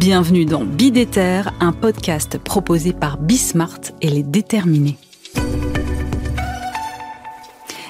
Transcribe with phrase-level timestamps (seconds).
[0.00, 4.96] Bienvenue dans Bidéter, un podcast proposé par Bismart et les déterminés.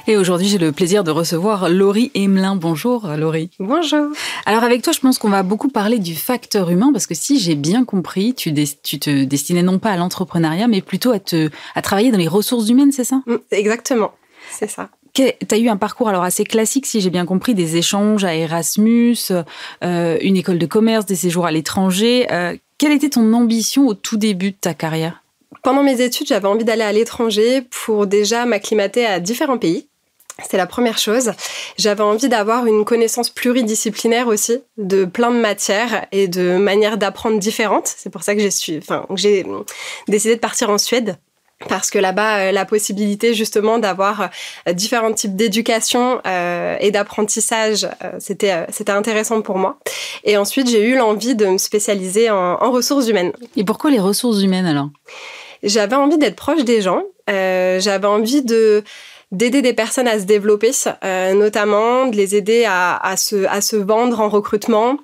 [0.07, 2.57] Et aujourd'hui, j'ai le plaisir de recevoir Laurie Emelin.
[2.57, 3.51] Bonjour Laurie.
[3.59, 4.07] Bonjour.
[4.47, 7.39] Alors avec toi, je pense qu'on va beaucoup parler du facteur humain parce que si
[7.39, 11.51] j'ai bien compris, tu, tu te destinais non pas à l'entrepreneuriat, mais plutôt à, te,
[11.75, 13.21] à travailler dans les ressources humaines, c'est ça?
[13.27, 14.13] Mm, Exactement,
[14.51, 14.89] c'est ça.
[15.19, 18.37] Tu as eu un parcours alors assez classique, si j'ai bien compris, des échanges à
[18.37, 19.17] Erasmus,
[19.83, 22.29] euh, une école de commerce, des séjours à l'étranger.
[22.31, 25.25] Euh, quelle était ton ambition au tout début de ta carrière?
[25.65, 29.89] Pendant mes études, j'avais envie d'aller à l'étranger pour déjà m'acclimater à différents pays.
[30.41, 31.33] C'était la première chose.
[31.79, 37.41] J'avais envie d'avoir une connaissance pluridisciplinaire aussi de plein de matières et de manières d'apprendre
[37.41, 37.93] différentes.
[37.97, 38.41] C'est pour ça que
[39.17, 39.47] j'ai
[40.07, 41.17] décidé de partir en Suède
[41.67, 44.31] parce que là-bas, euh, la possibilité justement d'avoir
[44.69, 49.79] euh, différents types d'éducation euh, et d'apprentissage, c'était c'était intéressant pour moi.
[50.25, 53.33] Et ensuite, j'ai eu l'envie de me spécialiser en, en, ressources humaines.
[53.57, 54.91] Et pourquoi les ressources humaines alors?
[55.65, 57.03] J'avais envie d'être proche des gens.
[57.27, 58.85] J'avais envie de
[59.31, 60.71] d'aider des personnes à se développer,
[61.35, 64.97] notamment de les aider à, à, se, à se vendre en recrutement,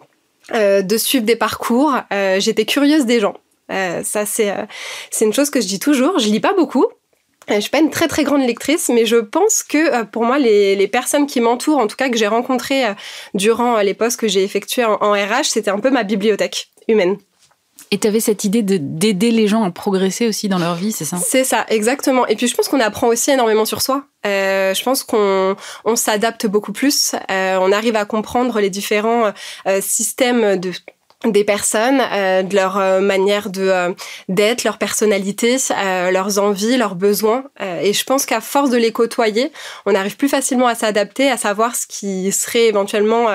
[0.53, 1.95] de suivre des parcours.
[2.39, 3.35] J'étais curieuse des gens.
[3.71, 4.67] Euh, ça, c'est euh,
[5.11, 6.19] c'est une chose que je dis toujours.
[6.19, 6.85] Je lis pas beaucoup.
[7.51, 10.39] Euh, je suis pas une très très grande lectrice, mais je pense que pour moi,
[10.39, 12.85] les, les personnes qui m'entourent, en tout cas que j'ai rencontrées
[13.35, 17.19] durant les postes que j'ai effectués en, RH, c'était un peu ma bibliothèque humaine.
[17.91, 21.05] Et tu avais cette idée d'aider les gens à progresser aussi dans leur vie, c'est
[21.05, 21.17] ça?
[21.17, 22.27] C'est ça, exactement.
[22.27, 24.05] Et puis je pense qu'on apprend aussi énormément sur soi.
[24.27, 27.15] Euh, je pense qu'on on, s'adapte beaucoup plus.
[27.31, 29.33] Euh, on arrive à comprendre les différents
[29.69, 30.73] euh, systèmes de
[31.27, 33.93] des personnes, euh, de leur euh, manière de euh,
[34.29, 35.57] d'être, leur personnalité,
[36.11, 37.45] leurs envies, leurs besoins.
[37.61, 39.53] et je pense qu'à force de les côtoyer,
[39.87, 43.27] on arrive plus facilement à s'adapter, à savoir ce qui serait éventuellement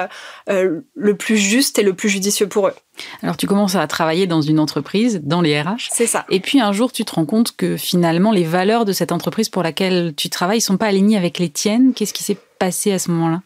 [0.48, 2.74] le plus juste et le plus judicieux pour eux.
[3.22, 5.90] Alors tu commences à travailler dans une entreprise, dans les RH.
[5.92, 6.26] C'est ça.
[6.30, 9.50] Et puis un jour, tu te rends compte que finalement, les valeurs de cette entreprise
[9.50, 11.94] pour laquelle tu travailles sont pas alignées avec les tiennes.
[11.94, 13.42] Qu'est-ce qui s'est passé à ce moment-là?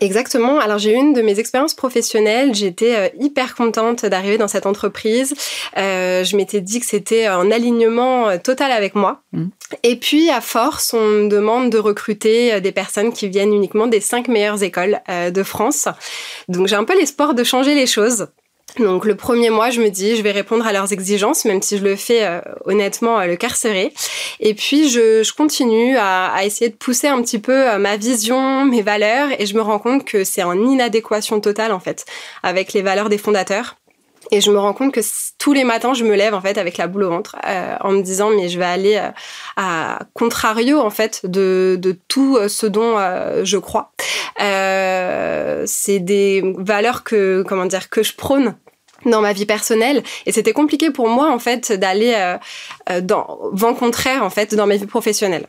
[0.00, 0.58] Exactement.
[0.58, 2.54] Alors j'ai eu une de mes expériences professionnelles.
[2.54, 5.34] J'étais euh, hyper contente d'arriver dans cette entreprise.
[5.76, 9.22] Euh, je m'étais dit que c'était un alignement euh, total avec moi.
[9.32, 9.46] Mmh.
[9.84, 14.00] Et puis à force, on me demande de recruter des personnes qui viennent uniquement des
[14.00, 15.88] cinq meilleures écoles de France.
[16.48, 18.28] Donc j'ai un peu l'espoir de changer les choses.
[18.78, 21.78] Donc le premier mois, je me dis, je vais répondre à leurs exigences, même si
[21.78, 23.92] je le fais euh, honnêtement euh, le carcéré.
[24.40, 27.96] Et puis je, je continue à, à, essayer de pousser un petit peu euh, ma
[27.96, 32.04] vision, mes valeurs, et je me rends compte que c'est en inadéquation totale en fait
[32.42, 33.76] avec les valeurs des fondateurs.
[34.32, 35.00] Et je me rends compte que
[35.38, 37.92] tous les matins, je me lève en fait avec la boule au ventre, euh, en
[37.92, 39.00] me disant mais je vais aller
[39.56, 42.96] à contrario en fait de, de tout ce dont
[43.44, 43.92] je crois.
[44.40, 48.54] Euh, c'est des valeurs que comment dire que je prône
[49.04, 52.36] dans ma vie personnelle et c'était compliqué pour moi en fait d'aller euh,
[52.90, 55.46] euh, dans vent contraire en fait dans ma vie professionnelle.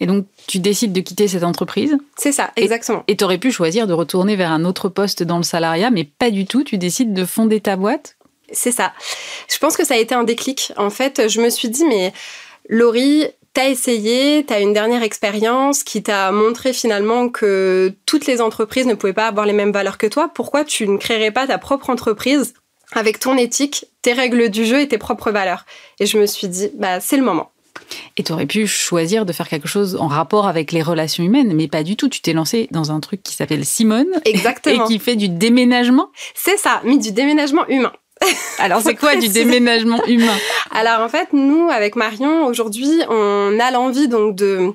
[0.00, 3.04] Et donc tu décides de quitter cette entreprise C'est ça, exactement.
[3.08, 6.04] Et tu aurais pu choisir de retourner vers un autre poste dans le salariat, mais
[6.04, 6.62] pas du tout.
[6.62, 8.16] Tu décides de fonder ta boîte
[8.52, 8.92] C'est ça.
[9.48, 10.72] Je pense que ça a été un déclic.
[10.76, 12.12] En fait, je me suis dit mais
[12.68, 18.86] Laurie, T'as essayé, t'as une dernière expérience qui t'a montré finalement que toutes les entreprises
[18.86, 20.30] ne pouvaient pas avoir les mêmes valeurs que toi.
[20.32, 22.54] Pourquoi tu ne créerais pas ta propre entreprise
[22.94, 25.64] avec ton éthique, tes règles du jeu et tes propres valeurs.
[26.00, 27.50] Et je me suis dit, bah, c'est le moment.
[28.16, 31.54] Et tu aurais pu choisir de faire quelque chose en rapport avec les relations humaines,
[31.54, 32.08] mais pas du tout.
[32.08, 34.08] Tu t'es lancé dans un truc qui s'appelle Simone.
[34.24, 34.84] Exactement.
[34.84, 36.08] Et qui fait du déménagement.
[36.34, 37.92] C'est ça, mais du déménagement humain.
[38.58, 40.36] Alors c'est quoi du déménagement humain?
[40.70, 44.72] Alors en fait, nous avec Marion aujourd'hui, on a l'envie donc de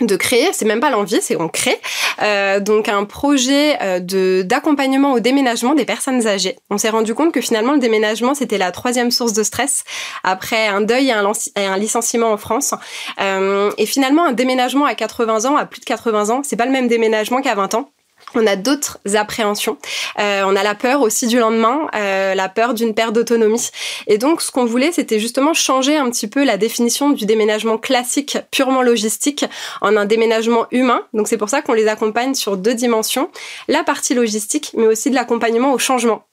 [0.00, 1.78] de créer, c'est même pas l'envie, c'est on crée
[2.22, 6.56] euh, donc un projet euh, de d'accompagnement au déménagement des personnes âgées.
[6.70, 9.84] On s'est rendu compte que finalement le déménagement c'était la troisième source de stress
[10.22, 12.74] après un deuil et un, un licenciement en France.
[13.20, 16.66] Euh, et finalement un déménagement à 80 ans, à plus de 80 ans, c'est pas
[16.66, 17.90] le même déménagement qu'à 20 ans.
[18.34, 19.78] On a d'autres appréhensions.
[20.18, 23.70] Euh, on a la peur aussi du lendemain, euh, la peur d'une perte d'autonomie.
[24.06, 27.78] Et donc, ce qu'on voulait, c'était justement changer un petit peu la définition du déménagement
[27.78, 29.44] classique, purement logistique,
[29.80, 31.02] en un déménagement humain.
[31.12, 33.30] Donc, c'est pour ça qu'on les accompagne sur deux dimensions.
[33.68, 36.24] La partie logistique, mais aussi de l'accompagnement au changement.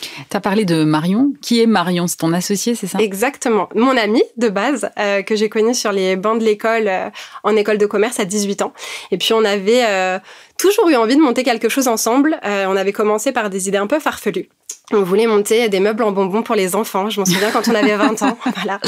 [0.00, 1.32] Tu as parlé de Marion.
[1.40, 2.06] Qui est Marion?
[2.06, 2.98] C'est ton associé, c'est ça?
[2.98, 3.68] Exactement.
[3.74, 7.10] Mon amie de base, euh, que j'ai connue sur les bancs de l'école, euh,
[7.44, 8.72] en école de commerce à 18 ans.
[9.10, 10.18] Et puis on avait euh,
[10.58, 12.38] toujours eu envie de monter quelque chose ensemble.
[12.44, 14.48] on avait commencé par des idées un peu farfelues.
[14.92, 17.08] On voulait monter des meubles en bonbons pour les enfants.
[17.08, 18.36] Je m'en souviens quand on avait 20 ans.
[18.56, 18.78] Voilà.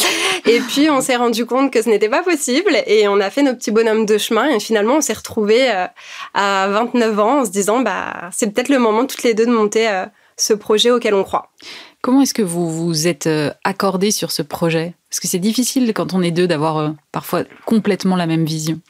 [0.45, 3.43] Et puis, on s'est rendu compte que ce n'était pas possible et on a fait
[3.43, 5.69] nos petits bonhommes de chemin et finalement, on s'est retrouvés
[6.35, 9.51] à 29 ans en se disant, bah, c'est peut-être le moment toutes les deux de
[9.53, 9.89] monter
[10.37, 11.51] ce projet auquel on croit.
[12.03, 14.95] Comment est-ce que vous vous êtes euh, accordé sur ce projet?
[15.11, 18.81] Parce que c'est difficile quand on est deux d'avoir euh, parfois complètement la même vision.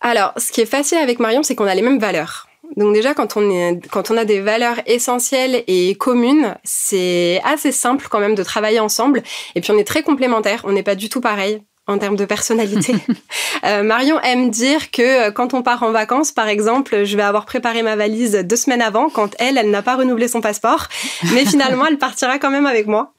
[0.00, 2.48] Alors, ce qui est facile avec Marion, c'est qu'on a les mêmes valeurs.
[2.76, 7.72] Donc déjà, quand on, est, quand on a des valeurs essentielles et communes, c'est assez
[7.72, 9.22] simple quand même de travailler ensemble.
[9.54, 12.24] Et puis on est très complémentaires, on n'est pas du tout pareil en termes de
[12.24, 12.94] personnalité.
[13.64, 17.22] euh, Marion aime dire que euh, quand on part en vacances, par exemple, je vais
[17.22, 20.88] avoir préparé ma valise deux semaines avant, quand elle, elle n'a pas renouvelé son passeport,
[21.32, 23.12] mais finalement, elle partira quand même avec moi.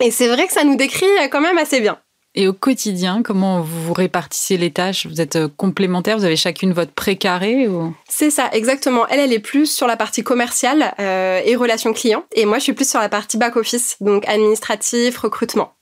[0.00, 1.98] Et c'est vrai que ça nous décrit euh, quand même assez bien.
[2.34, 5.06] Et au quotidien, comment vous vous répartissez les tâches?
[5.06, 6.18] Vous êtes complémentaires?
[6.18, 7.94] Vous avez chacune votre précaré ou...
[8.08, 9.08] C'est ça, exactement.
[9.08, 12.24] Elle, elle est plus sur la partie commerciale euh, et relations clients.
[12.36, 15.72] Et moi, je suis plus sur la partie back-office, donc administratif, recrutement.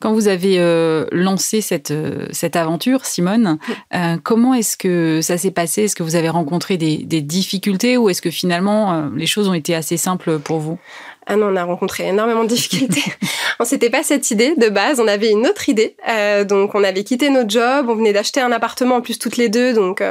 [0.00, 3.58] Quand vous avez euh, lancé cette, euh, cette aventure, Simone,
[3.94, 5.84] euh, comment est-ce que ça s'est passé?
[5.84, 9.54] Est-ce que vous avez rencontré des, des difficultés ou est-ce que finalement les choses ont
[9.54, 10.78] été assez simples pour vous?
[11.26, 13.02] Ah non, on a rencontré énormément de difficultés.
[13.60, 15.96] on s'était pas cette idée de base, on avait une autre idée.
[16.48, 19.48] donc on avait quitté notre job, on venait d'acheter un appartement en plus toutes les
[19.48, 20.02] deux, donc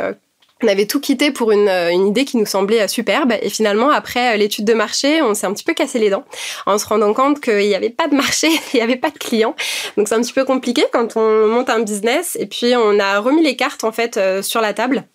[0.64, 3.34] on avait tout quitté pour une, euh, une, idée qui nous semblait euh, superbe.
[3.42, 6.26] Et finalement après euh, l'étude de marché on s'est un petit peu cassé les dents
[6.66, 9.18] en se rendant compte qu'il n'y avait pas de marché, il n'y avait pas de
[9.18, 9.56] clients.
[9.98, 13.20] Donc c'est un petit peu compliqué quand on monte un business et puis on a
[13.20, 15.06] remis les cartes en fait sur la table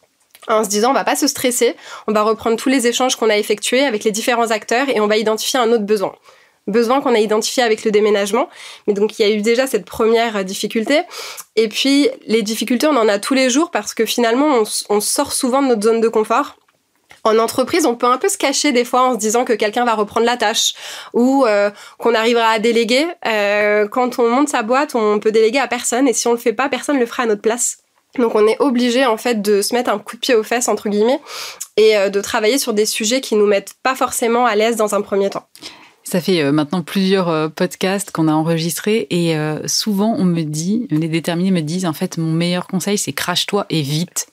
[0.48, 3.30] en se disant on va pas se stresser, on va reprendre tous les échanges qu'on
[3.30, 6.14] a effectués avec les différents acteurs et on va identifier un autre besoin
[6.66, 8.48] besoin qu'on a identifié avec le déménagement.
[8.86, 11.02] Mais donc, il y a eu déjà cette première difficulté.
[11.56, 15.32] Et puis, les difficultés, on en a tous les jours parce que finalement, on, sort
[15.32, 16.56] souvent de notre zone de confort.
[17.24, 19.84] En entreprise, on peut un peu se cacher des fois en se disant que quelqu'un
[19.84, 20.74] va reprendre la tâche
[21.12, 23.06] ou euh, qu'on arrivera à déléguer.
[23.26, 26.38] Euh, quand on monte sa boîte, on peut déléguer à personne et si on le
[26.38, 27.78] fait pas, personne le fera à notre place.
[28.18, 30.68] Donc on est obligé en fait de se mettre un coup de pied aux fesses
[30.68, 31.20] entre guillemets
[31.76, 34.94] et euh, de travailler sur des sujets qui nous mettent pas forcément à l'aise dans
[34.94, 35.46] un premier temps.
[36.04, 40.42] Ça fait euh, maintenant plusieurs euh, podcasts qu'on a enregistrés et euh, souvent on me
[40.42, 44.26] dit, les déterminés me disent en fait mon meilleur conseil c'est crache-toi et vite.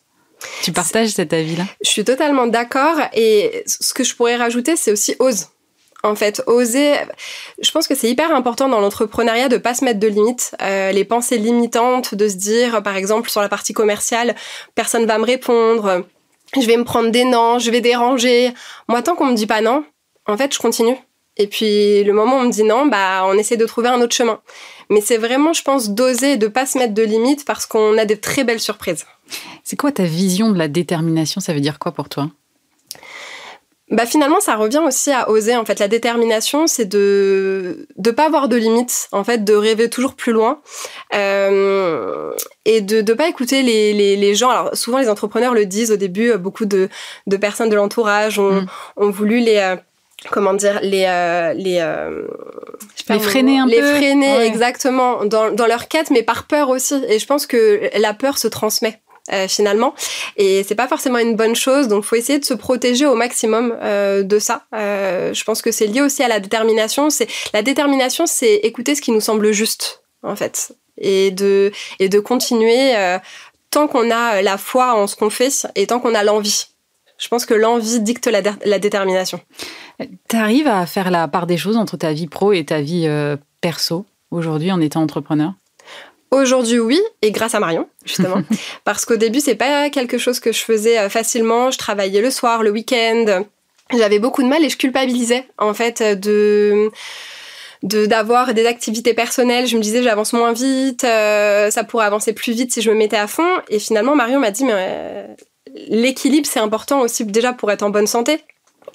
[0.64, 1.66] Tu partages cet avis-là?
[1.84, 5.48] Je suis totalement d'accord et ce que je pourrais rajouter c'est aussi ose.
[6.02, 6.94] En fait, oser.
[7.62, 10.56] Je pense que c'est hyper important dans l'entrepreneuriat de pas se mettre de limites.
[10.62, 14.34] les pensées limitantes, de se dire, par exemple, sur la partie commerciale,
[14.76, 16.06] personne va me répondre,
[16.56, 18.54] je vais me prendre des noms, je vais déranger.
[18.88, 19.84] Moi, tant qu'on me dit pas non,
[20.26, 20.96] en fait, je continue.
[21.40, 24.02] Et puis le moment où on me dit non, bah on essaie de trouver un
[24.02, 24.40] autre chemin.
[24.90, 27.98] Mais c'est vraiment, je pense, d'oser et de pas se mettre de limites parce qu'on
[27.98, 29.06] a de très belles surprises.
[29.64, 31.40] C'est quoi ta vision de la détermination?
[31.42, 32.30] Ça veut dire quoi pour toi?
[33.92, 38.28] Bah finalement ça revient aussi à oser en fait la détermination c'est de de pas
[38.28, 40.62] avoir de limites en fait de rêver toujours plus loin
[41.16, 42.32] euh,
[42.66, 45.92] et de ne pas écouter les, les, les, gens alors souvent les entrepreneurs le disent
[45.92, 46.88] au début beaucoup de,
[47.26, 48.68] de personnes de l'entourage ont, mm.
[48.98, 49.76] ont voulu les euh,
[50.30, 52.28] comment dire les euh, les euh,
[53.10, 57.02] les freiner un les peu freiner exactement dans, dans leur quête mais par peur aussi.
[57.08, 59.00] Et je pense que la peur se transmet
[59.32, 59.94] euh, finalement.
[60.38, 63.78] Et c'est pas forcément une bonne chose donc faut essayer de se protéger au maximum
[63.82, 64.64] euh, de ça.
[64.76, 67.10] Euh, je pense que c'est lié aussi à la détermination.
[67.10, 70.74] C'est la détermination c'est écouter ce qui nous semble juste en fait.
[70.98, 72.94] Et de et de continuer
[73.72, 76.68] tant qu'on a la foi en ce qu'on fait et tant qu'on a l'envie
[77.20, 79.40] je pense que l'envie dicte la, la détermination.
[80.30, 83.06] Tu arrives à faire la part des choses entre ta vie pro et ta vie
[83.08, 85.54] euh, perso aujourd'hui en étant entrepreneur?
[86.32, 88.42] Aujourd'hui, oui, et grâce à Marion, justement.
[88.86, 91.72] Parce qu'au début, c'est pas quelque chose que je faisais euh, facilement.
[91.72, 93.44] Je travaillais le soir, le week-end.
[93.92, 96.92] J'avais beaucoup de mal et je culpabilisais, en fait, de
[97.84, 99.66] de d'avoir des activités personnelles.
[99.68, 102.96] Je me disais j'avance moins vite, euh, ça pourrait avancer plus vite si je me
[102.96, 103.50] mettais à fond.
[103.70, 105.36] Et finalement Marion m'a dit mais
[105.76, 108.42] l'équilibre c'est important aussi déjà pour être en bonne santé.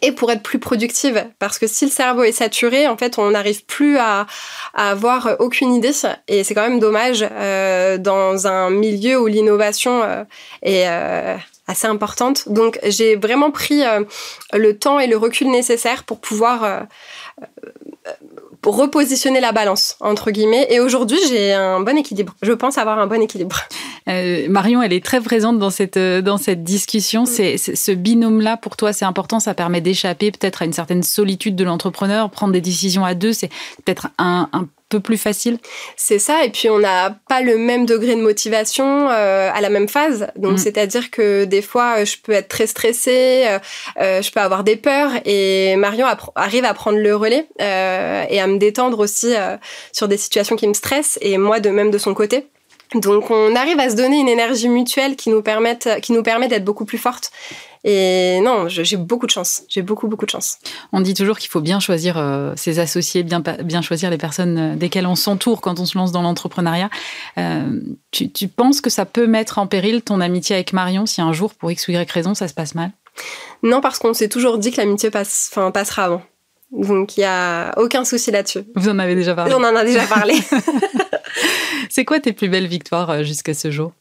[0.02, 1.24] et pour être plus productive.
[1.38, 4.26] Parce que si le cerveau est saturé, en fait, on n'arrive plus à,
[4.74, 5.92] avoir aucune idée.
[6.28, 10.24] Et c'est quand même dommage euh, dans un milieu où l'innovation euh,
[10.62, 11.36] est euh,
[11.68, 12.48] assez importante.
[12.48, 13.82] Donc, j'ai vraiment pris
[14.52, 16.86] le temps et le recul nécessaire pour pouvoir
[18.66, 20.66] repositionner la balance, entre guillemets.
[20.70, 22.34] Et aujourd'hui, j'ai un bon équilibre.
[22.42, 23.56] Je pense avoir un bon équilibre.
[24.08, 27.22] Euh, Marion, elle est très présente dans cette, euh, dans cette discussion.
[27.22, 27.26] Mm.
[27.26, 29.40] C'est, ce binôme-là, pour toi, c'est important.
[29.40, 32.30] Ça permet d'échapper peut-être à une certaine solitude de l'entrepreneur.
[32.30, 33.48] Prendre des décisions à deux, c'est
[33.84, 35.58] peut-être un, un peu plus facile
[35.96, 39.70] C'est ça, et puis on n'a pas le même degré de motivation euh, à la
[39.70, 40.28] même phase.
[40.36, 40.58] Donc mm.
[40.58, 43.58] c'est-à-dire que des fois, je peux être très stressée, euh,
[44.00, 48.46] euh, je peux avoir des peurs, et Marion arrive à prendre le relais et à
[48.46, 49.34] me détendre aussi
[49.92, 52.46] sur des situations qui me stressent, et moi de même de son côté.
[52.94, 56.48] Donc on arrive à se donner une énergie mutuelle qui nous, permette, qui nous permet
[56.48, 57.32] d'être beaucoup plus forte.
[57.86, 59.62] Et non, j'ai beaucoup de chance.
[59.68, 60.56] J'ai beaucoup, beaucoup de chance.
[60.92, 64.58] On dit toujours qu'il faut bien choisir euh, ses associés, bien, bien choisir les personnes
[64.58, 66.88] euh, desquelles on s'entoure quand on se lance dans l'entrepreneuriat.
[67.36, 71.20] Euh, tu, tu, penses que ça peut mettre en péril ton amitié avec Marion si
[71.20, 72.90] un jour, pour X ou Y raison, ça se passe mal?
[73.62, 76.22] Non, parce qu'on s'est toujours dit que l'amitié passe, passera avant.
[76.72, 78.60] Donc il n'y a aucun souci là-dessus.
[78.74, 80.34] Vous en avez déjà parlé On en a déjà parlé.
[81.90, 83.92] C'est quoi tes plus belles victoires jusqu'à ce jour?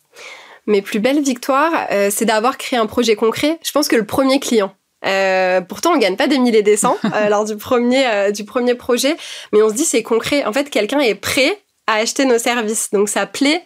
[0.66, 3.60] Mes plus belles victoires, euh, c'est d'avoir créé un projet concret.
[3.64, 4.74] Je pense que le premier client.
[5.06, 6.98] Euh, pourtant, on gagne pas des milliers et des cents
[7.30, 9.18] lors du premier du premier projet,
[9.52, 10.46] mais on se dit c'est concret.
[10.46, 13.64] En fait, quelqu'un est prêt à acheter nos services, donc ça plaît.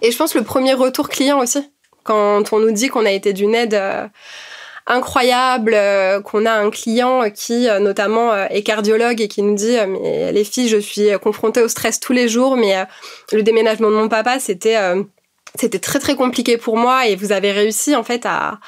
[0.00, 1.68] Et je pense le premier retour client aussi,
[2.04, 3.74] quand on nous dit qu'on a été d'une aide
[4.86, 9.54] incroyable, euh, qu'on a un client qui euh, notamment euh, est cardiologue et qui nous
[9.54, 12.74] dit mais les filles, je suis confrontée au stress tous les jours, mais
[13.32, 14.76] le déménagement de mon papa, c'était
[15.58, 18.58] c'était très très compliqué pour moi et vous avez réussi en fait à,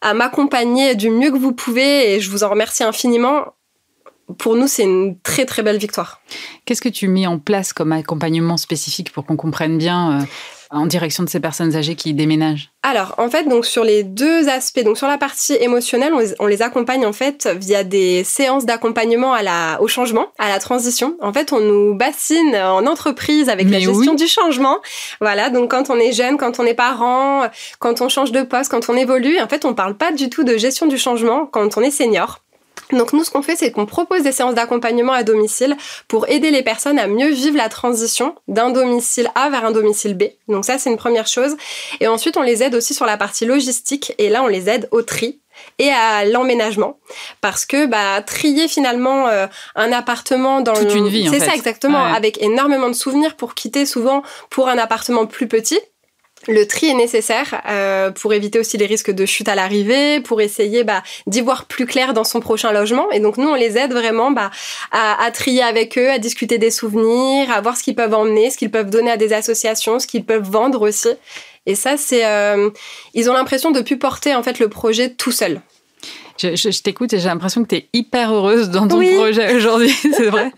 [0.00, 3.54] à m'accompagner du mieux que vous pouvez et je vous en remercie infiniment.
[4.38, 6.20] Pour nous, c'est une très très belle victoire.
[6.64, 10.26] Qu'est-ce que tu mets en place comme accompagnement spécifique pour qu'on comprenne bien
[10.70, 12.70] en direction de ces personnes âgées qui déménagent?
[12.82, 16.62] Alors, en fait, donc sur les deux aspects, donc sur la partie émotionnelle, on les,
[16.62, 21.16] accompagne en fait via des séances d'accompagnement à la, au changement, à la transition.
[21.20, 24.78] En fait, on nous bassine en entreprise avec la gestion du changement.
[25.20, 28.70] Voilà, donc quand on est jeune, quand on est parent, quand on change de poste,
[28.70, 31.76] quand on évolue, en fait, on parle pas du tout de gestion du changement quand
[31.76, 32.43] on est senior.
[32.92, 35.76] Donc nous, ce qu'on fait, c'est qu'on propose des séances d'accompagnement à domicile
[36.08, 40.16] pour aider les personnes à mieux vivre la transition d'un domicile A vers un domicile
[40.16, 40.24] B.
[40.48, 41.56] Donc ça, c'est une première chose.
[42.00, 44.14] Et ensuite, on les aide aussi sur la partie logistique.
[44.18, 45.40] Et là, on les aide au tri
[45.78, 46.98] et à l'emménagement
[47.40, 52.04] parce que bah trier finalement euh, un appartement dans toute une vie c'est ça exactement
[52.04, 55.78] avec énormément de souvenirs pour quitter souvent pour un appartement plus petit
[56.48, 60.40] le tri est nécessaire euh, pour éviter aussi les risques de chute à l'arrivée, pour
[60.40, 63.10] essayer bah, d'y voir plus clair dans son prochain logement.
[63.12, 64.50] Et donc nous, on les aide vraiment bah,
[64.90, 68.58] à, trier avec eux, à discuter des souvenirs, à voir ce qu'ils peuvent emmener, ce
[68.58, 71.10] qu'ils peuvent donner à des associations, ce qu'ils peuvent vendre aussi.
[71.66, 72.70] Et ça, c'est, euh,
[73.14, 75.60] ils ont l'impression de plus porter en fait le projet tout seul.
[76.36, 80.26] Je, t'écoute et j'ai l'impression que tu es hyper heureuse dans ton projet aujourd'hui, c'est
[80.26, 80.50] vrai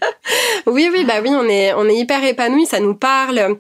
[0.67, 3.59] Oui, oui, bah oui, on est, on est hyper épanouis, ça nous parle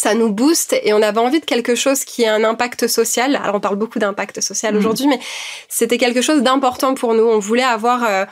[0.00, 3.36] ça nous booste et on avait envie de quelque chose qui ait un impact social.
[3.36, 4.78] Alors on parle beaucoup d'impact social mm.
[4.78, 5.18] aujourd'hui, mais
[5.68, 7.24] c'était quelque chose d'important pour nous.
[7.24, 8.24] On voulait avoir euh,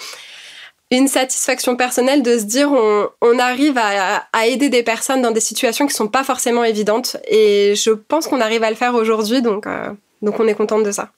[0.90, 5.86] une satisfaction personnelle de se dire on, arrive à, aider des personnes dans des situations
[5.86, 9.66] qui sont pas forcément évidentes et je pense qu'on arrive à le faire aujourd'hui donc
[9.66, 9.88] euh,
[10.22, 11.10] donc on est contente de ça.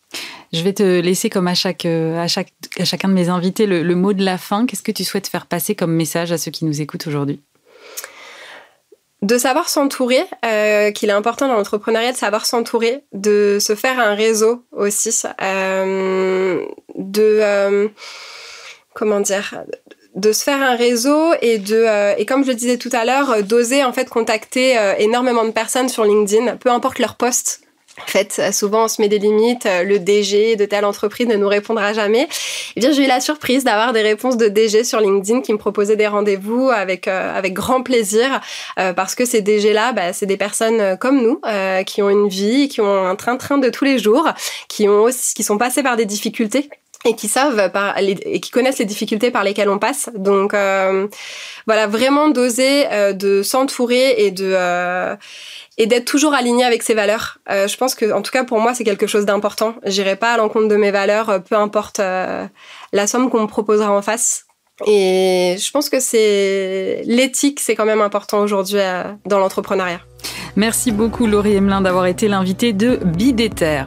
[0.52, 3.66] Je vais te laisser comme à chaque euh, à chaque à chacun de mes invités
[3.66, 4.66] le mot de la fin.
[4.66, 7.40] Qu'est-ce que tu souhaites faire passer comme message à ceux qui nous écoutent aujourd'hui?
[9.26, 13.98] De savoir s'entourer, euh, qu'il est important dans l'entrepreneuriat de savoir s'entourer, de se faire
[13.98, 16.64] un réseau aussi, euh,
[16.94, 17.88] de euh,
[18.94, 19.64] comment dire,
[20.14, 23.42] de se faire un réseau et de et comme je le disais tout à l'heure,
[23.42, 27.65] d'oser en fait contacter énormément de personnes sur LinkedIn, peu importe leur poste,
[28.02, 31.36] en fait, souvent on se met des limites, euh, le DG de telle entreprise ne
[31.36, 32.28] nous répondra jamais.
[32.76, 35.58] Eh bien, j'ai eu la surprise d'avoir des réponses de DG sur LinkedIn qui me
[35.58, 38.40] proposaient des rendez-vous avec euh, avec grand plaisir
[38.78, 41.40] euh, parce que ces DG là, bah, c'est des personnes comme nous
[41.86, 44.28] qui ont une vie, qui ont un train-train de tous les jours,
[44.68, 46.68] qui ont aussi, qui sont passés par des difficultés
[47.06, 50.10] et qui savent et qui connaissent les difficultés par lesquelles on passe.
[50.14, 50.52] Donc
[51.66, 52.84] voilà, vraiment d'oser
[53.14, 55.16] de s'entourer et de
[55.78, 57.38] et d'être toujours aligné avec ses valeurs.
[57.50, 59.74] Euh, je pense que, en tout cas pour moi, c'est quelque chose d'important.
[59.84, 62.46] J'irai pas à l'encontre de mes valeurs, euh, peu importe euh,
[62.92, 64.46] la somme qu'on me proposera en face.
[64.86, 68.80] Et je pense que c'est l'éthique, c'est quand même important aujourd'hui
[69.24, 70.00] dans l'entrepreneuriat.
[70.54, 73.84] Merci beaucoup Laurie Emelin d'avoir été l'invitée de Bidéter.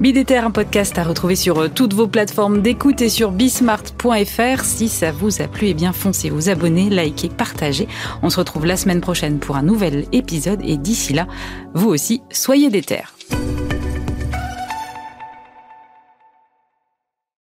[0.00, 4.64] Bidéter, un podcast à retrouver sur euh, toutes vos plateformes d'écoute et sur bismart.fr.
[4.64, 7.88] Si ça vous a plu, eh bien foncez vous abonner, likez, partagez.
[8.22, 11.26] On se retrouve la semaine prochaine pour un nouvel épisode et d'ici là,
[11.74, 13.02] vous aussi, soyez déter.